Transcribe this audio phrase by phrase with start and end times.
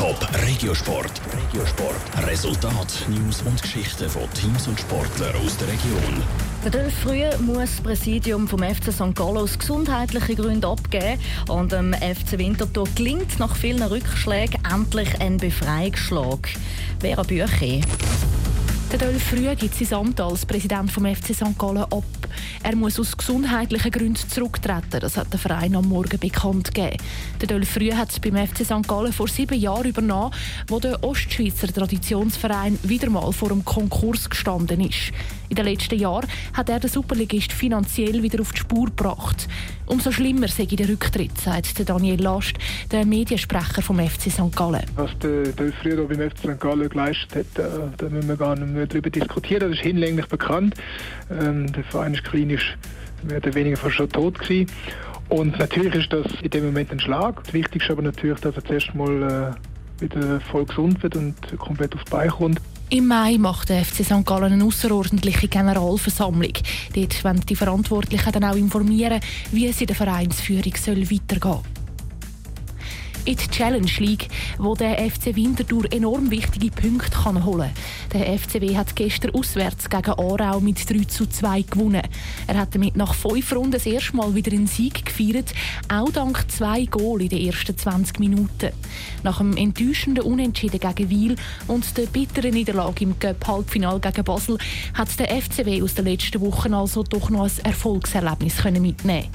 [0.00, 1.20] Top Regiosport.
[1.30, 2.26] Regiosport.
[2.26, 6.22] Resultat, News und Geschichten von Teams und Sportlern aus der Region.
[6.72, 9.14] Der Früh muss das Präsidium vom FC St.
[9.14, 11.20] Gallen aus gesundheitlichen Gründen abgeben.
[11.50, 16.48] Und dem FC Winterthur gelingt nach vielen Rückschlägen endlich ein Befreiungsschlag.
[17.00, 17.82] Vera Büchi.
[18.92, 21.56] Der Dolph Früh gibt sein Amt als Präsident vom FC St.
[21.56, 22.02] Gallen ab.
[22.64, 24.98] Er muss aus gesundheitlichen Gründen zurücktreten.
[25.00, 26.96] Das hat der Verein am Morgen bekannt gegeben.
[27.40, 28.88] Der Dolph Früh hat es beim FC St.
[28.88, 30.34] Gallen vor sieben Jahren übernommen,
[30.66, 35.12] wo der Ostschweizer Traditionsverein wieder mal vor einem Konkurs gestanden ist.
[35.48, 39.46] In den letzten Jahren hat er den Superligist finanziell wieder auf die Spur gebracht.
[39.90, 42.54] Umso schlimmer sei der Rücktritt, sagt Daniel Last,
[42.92, 44.54] der Mediensprecher vom FC St.
[44.54, 44.84] Gallen.
[44.94, 45.46] Was der
[45.82, 46.60] Früh beim FC St.
[46.60, 49.62] Gallen geleistet hat, äh, da müssen wir gar nicht mehr darüber diskutieren.
[49.62, 50.76] Das ist hinlänglich bekannt.
[51.28, 52.76] Ähm, der Verein ist klinisch
[53.24, 54.70] mehr oder weniger schon tot gewesen.
[55.28, 57.42] Und natürlich ist das in dem Moment ein Schlag.
[57.42, 59.56] Das Wichtigste ist aber natürlich, dass er zuerst mal
[59.98, 62.60] äh, wieder voll gesund wird und komplett aufs Bein kommt.
[62.92, 64.26] Im Mai macht der FC St.
[64.26, 66.54] Gallen eine außerordentliche Generalversammlung.
[66.92, 69.20] Dort wollen die Verantwortlichen dann auch informieren,
[69.52, 71.79] wie es in der Vereinsführung weitergehen soll
[73.24, 77.70] in die Challenge League, wo der FC Winterthur enorm wichtige Punkte kann holen
[78.12, 78.20] kann.
[78.20, 82.02] Der FCW hat gestern auswärts gegen Aarau mit 3 zu 2 gewonnen.
[82.46, 85.52] Er hat damit nach fünf Runden das erste Mal wieder einen Sieg gefeiert,
[85.88, 88.70] auch dank zwei Goal in den ersten 20 Minuten.
[89.22, 94.58] Nach dem enttäuschenden Unentschieden gegen Wiel und der bitteren Niederlage im Cup-Halbfinal gegen Basel
[94.94, 99.28] hat der FCW aus den letzten Wochen also doch noch ein Erfolgserlebnis mitnehmen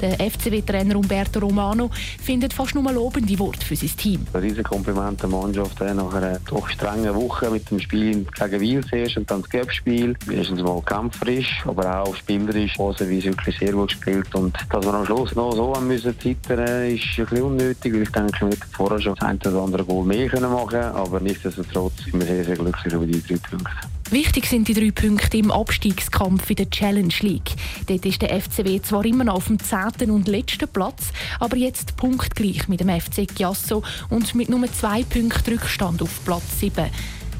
[0.00, 1.90] Der FCW-Trainer Umberto Romano
[2.22, 2.90] findet fast nur
[3.30, 4.26] lobende Wort für sein Team.
[4.32, 8.84] Ein riesen Kompliment der Mannschaft nach einer doch strengen Woche mit dem Spiel gegen Wiel
[8.84, 10.16] zuerst und dann das Göppspiel.
[10.30, 12.74] Erstens mal kämpferisch, aber auch spielerisch.
[12.74, 16.86] Posewies wirklich sehr gut gespielt und dass wir am Schluss noch so haben müssen zittern,
[16.86, 20.04] ist ein bisschen unnötig, weil ich denke, wir hätten vorher schon ein oder andere Goal
[20.04, 23.89] mehr können machen aber nichtsdestotrotz sind wir sehr, sehr glücklich über die drei Punkte.
[24.10, 27.54] Wichtig sind die drei Punkte im Abstiegskampf in der Challenge League.
[27.86, 31.96] Dort ist der FCW zwar immer noch auf dem zehnten und letzten Platz, aber jetzt
[31.96, 36.86] punktgleich mit dem FC Chiasso und mit nur zwei Punkten Rückstand auf Platz 7.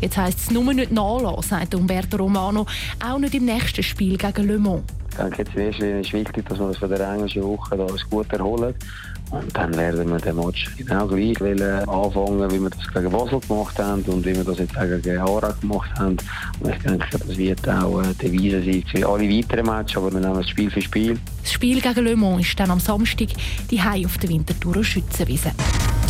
[0.00, 2.66] Jetzt heisst es nur nicht nachlassen, sagt Umberto Romano,
[3.04, 4.84] auch nicht im nächsten Spiel gegen Le Mans.
[5.20, 7.76] Ich denke, jetzt in erster Linie ist wichtig, dass wir uns von der englischen Woche
[7.76, 8.75] da gut erholen.
[9.31, 13.78] Und dann werden wir den Match genau gleich anfangen, wie wir das gegen Basel gemacht
[13.78, 16.16] haben und wie wir das jetzt gegen Aarau gemacht haben.
[16.60, 20.20] Und ich denke, das wird auch die Devise sein für alle weiteren Matches, aber wir
[20.20, 21.19] nehmen es Spiel für Spiel.
[21.42, 23.28] Das Spiel gegen Le Mans ist dann am Samstag
[23.70, 25.50] die Hai auf der Winterthur Schützenwiese.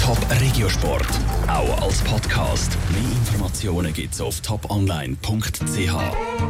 [0.01, 1.09] Top Regiosport,
[1.49, 2.79] auch als Podcast.
[2.93, 6.41] Mehr Informationen gibt's auf toponline.ch.